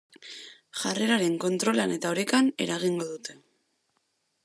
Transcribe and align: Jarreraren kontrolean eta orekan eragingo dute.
Jarreraren 0.83 1.35
kontrolean 1.45 1.95
eta 1.99 2.13
orekan 2.17 2.51
eragingo 2.67 3.11
dute. 3.15 3.41